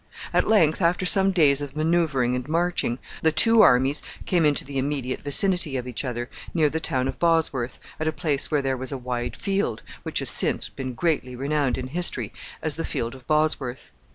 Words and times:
At 0.33 0.47
length, 0.47 0.81
after 0.81 1.05
some 1.05 1.29
days 1.29 1.61
of 1.61 1.75
man[oe]uvring 1.75 2.33
and 2.35 2.49
marching, 2.49 2.97
the 3.21 3.31
two 3.31 3.61
armies 3.61 4.01
came 4.25 4.45
into 4.45 4.65
the 4.65 4.79
immediate 4.79 5.19
vicinity 5.21 5.77
of 5.77 5.87
each 5.87 6.03
other 6.03 6.27
near 6.55 6.71
the 6.71 6.79
town 6.79 7.07
of 7.07 7.19
Bosworth, 7.19 7.79
at 7.99 8.07
a 8.07 8.11
place 8.11 8.49
where 8.49 8.63
there 8.63 8.75
was 8.75 8.91
a 8.91 8.97
wide 8.97 9.35
field, 9.35 9.83
which 10.01 10.17
has 10.17 10.29
since 10.31 10.69
been 10.69 10.95
greatly 10.95 11.35
renowned 11.35 11.77
in 11.77 11.85
history 11.89 12.33
as 12.63 12.77
the 12.77 12.83
Field 12.83 13.13
of 13.13 13.27
Bosworth. 13.27 13.91